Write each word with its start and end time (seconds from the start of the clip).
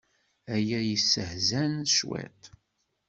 Aya 0.55 0.79
yesseḥzan 0.89 1.73
cwiṭ. 1.95 2.41